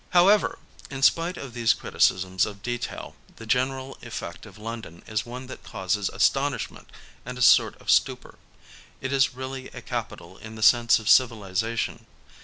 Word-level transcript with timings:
However, 0.17 0.57
in 0.89 1.03
spite 1.03 1.37
of 1.37 1.53
these 1.53 1.75
criticisms 1.75 2.47
of 2.47 2.63
detail, 2.63 3.15
the 3.35 3.45
gen 3.45 3.69
eral 3.69 4.01
effect 4.03 4.47
of 4.47 4.57
London 4.57 5.03
is 5.05 5.27
one 5.27 5.45
that 5.45 5.63
causes 5.63 6.09
astonishment 6.09 6.89
and 7.23 7.37
a 7.37 7.41
sort 7.43 7.79
of 7.79 7.91
stupor. 7.91 8.39
It 8.99 9.13
is 9.13 9.35
really 9.35 9.67
a 9.67 9.81
capital 9.83 10.39
in 10.39 10.55
the 10.55 10.63
sense 10.63 10.97
of 10.97 11.05
civiliza 11.05 11.77
tion. 11.77 12.07